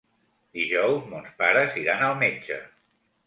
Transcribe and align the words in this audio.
Dijous 0.59 1.03
mons 1.11 1.35
pares 1.43 1.77
iran 1.83 2.01
al 2.07 2.17
metge. 2.23 2.57